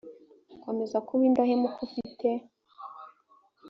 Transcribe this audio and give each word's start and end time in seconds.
komeza 0.63 0.97
kuba 1.05 1.21
indahemuka 1.29 1.77
ufite 1.87 2.27